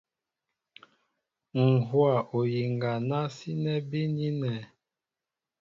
[1.61, 4.59] Ǹ hówa oyiŋga ná sínɛ́ bínínɛ̄.